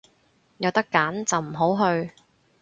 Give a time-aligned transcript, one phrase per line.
[0.57, 2.09] 有得揀就唔好去